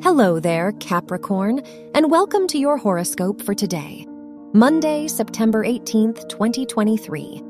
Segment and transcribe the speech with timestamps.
[0.00, 1.60] Hello there, Capricorn,
[1.92, 4.06] and welcome to your horoscope for today,
[4.54, 7.42] Monday, September 18th, 2023.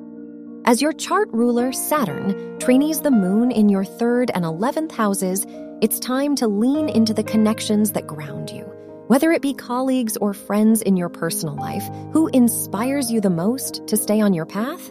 [0.65, 5.45] As your chart ruler, Saturn, trainees the moon in your third and 11th houses,
[5.83, 8.63] it's time to lean into the connections that ground you.
[9.09, 13.87] Whether it be colleagues or friends in your personal life, who inspires you the most
[13.89, 14.91] to stay on your path?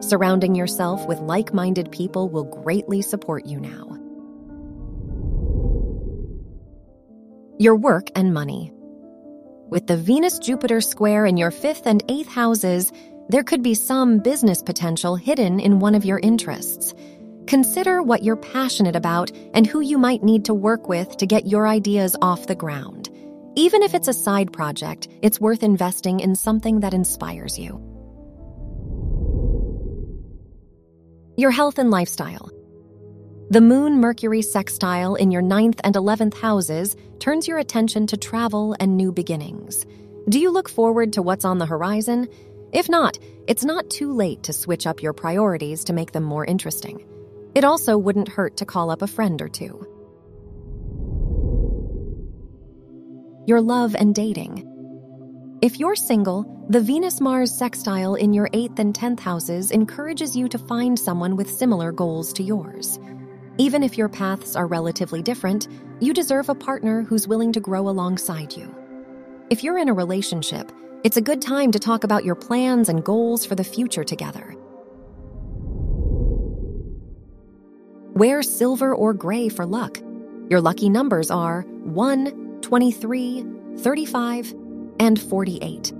[0.00, 3.99] Surrounding yourself with like minded people will greatly support you now.
[7.60, 8.72] Your work and money.
[9.68, 12.90] With the Venus Jupiter square in your fifth and eighth houses,
[13.28, 16.94] there could be some business potential hidden in one of your interests.
[17.46, 21.48] Consider what you're passionate about and who you might need to work with to get
[21.48, 23.10] your ideas off the ground.
[23.56, 27.78] Even if it's a side project, it's worth investing in something that inspires you.
[31.36, 32.50] Your health and lifestyle.
[33.50, 38.76] The Moon Mercury sextile in your ninth and 11th houses turns your attention to travel
[38.78, 39.84] and new beginnings.
[40.28, 42.28] Do you look forward to what's on the horizon?
[42.72, 46.44] If not, it's not too late to switch up your priorities to make them more
[46.44, 47.04] interesting.
[47.56, 49.84] It also wouldn't hurt to call up a friend or two.
[53.48, 54.64] Your love and dating.
[55.60, 60.48] If you're single, the Venus Mars sextile in your 8th and 10th houses encourages you
[60.50, 63.00] to find someone with similar goals to yours.
[63.60, 65.68] Even if your paths are relatively different,
[66.00, 68.74] you deserve a partner who's willing to grow alongside you.
[69.50, 70.72] If you're in a relationship,
[71.04, 74.54] it's a good time to talk about your plans and goals for the future together.
[78.14, 79.98] Wear silver or gray for luck.
[80.48, 83.44] Your lucky numbers are 1, 23,
[83.76, 84.54] 35,
[85.00, 85.99] and 48.